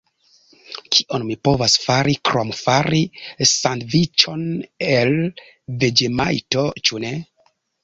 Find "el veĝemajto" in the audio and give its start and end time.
4.97-6.67